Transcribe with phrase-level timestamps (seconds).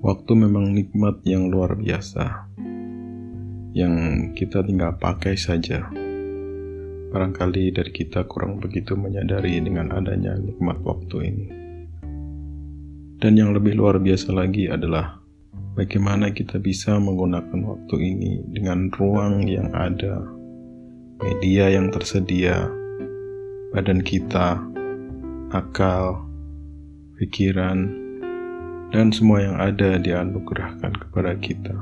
[0.00, 2.48] Waktu memang nikmat yang luar biasa,
[3.76, 3.92] yang
[4.32, 5.92] kita tinggal pakai saja.
[7.12, 11.46] Barangkali dari kita kurang begitu menyadari dengan adanya nikmat waktu ini.
[13.20, 15.20] Dan yang lebih luar biasa lagi adalah
[15.76, 20.24] bagaimana kita bisa menggunakan waktu ini dengan ruang yang ada,
[21.20, 22.72] media yang tersedia,
[23.76, 24.64] badan kita,
[25.52, 26.24] akal,
[27.20, 27.99] pikiran,
[28.90, 31.74] dan semua yang ada dianugerahkan kepada kita,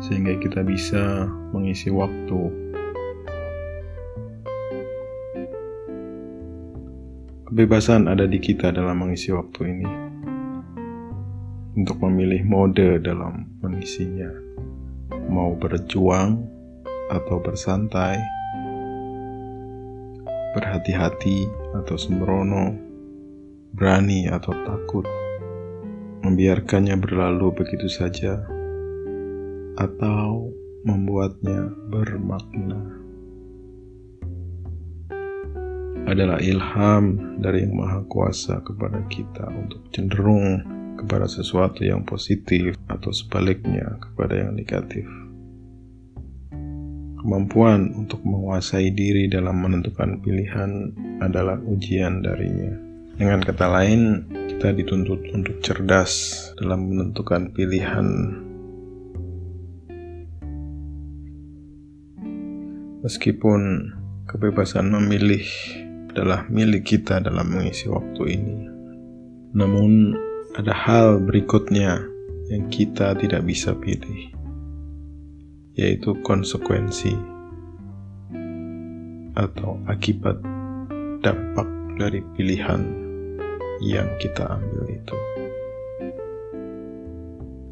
[0.00, 2.64] sehingga kita bisa mengisi waktu.
[7.44, 9.90] Kebebasan ada di kita dalam mengisi waktu ini,
[11.76, 14.32] untuk memilih mode dalam mengisinya,
[15.28, 16.40] mau berjuang
[17.12, 18.16] atau bersantai,
[20.56, 21.44] berhati-hati
[21.76, 22.72] atau sembrono,
[23.76, 25.04] berani atau takut
[26.24, 28.40] membiarkannya berlalu begitu saja,
[29.76, 30.48] atau
[30.88, 32.80] membuatnya bermakna.
[36.04, 40.60] Adalah ilham dari Yang Maha Kuasa kepada kita untuk cenderung
[41.00, 45.04] kepada sesuatu yang positif atau sebaliknya kepada yang negatif.
[47.24, 50.92] Kemampuan untuk menguasai diri dalam menentukan pilihan
[51.24, 52.76] adalah ujian darinya.
[53.16, 58.06] Dengan kata lain, kita dituntut untuk cerdas dalam menentukan pilihan.
[63.02, 63.90] Meskipun
[64.30, 65.42] kebebasan memilih
[66.14, 68.58] adalah milik kita dalam mengisi waktu ini,
[69.58, 70.14] namun
[70.54, 72.06] ada hal berikutnya
[72.54, 74.30] yang kita tidak bisa pilih,
[75.74, 77.18] yaitu konsekuensi
[79.34, 80.38] atau akibat
[81.26, 81.66] dampak
[81.98, 83.03] dari pilihan
[83.82, 85.16] yang kita ambil itu.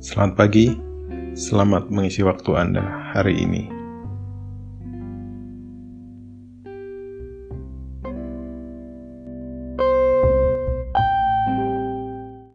[0.03, 0.75] Selamat pagi,
[1.39, 2.83] selamat mengisi waktu Anda
[3.15, 3.82] hari ini.